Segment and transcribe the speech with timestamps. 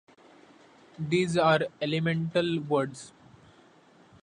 [0.97, 3.13] These are elemental words.